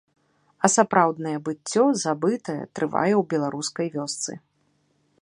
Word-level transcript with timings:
А 0.67 0.69
сапраўднае 0.75 1.33
быццё, 1.49 1.83
забытае, 2.05 2.59
трывае 2.79 3.07
ў 3.13 3.23
беларускай 3.35 3.87
вёсцы. 3.99 4.31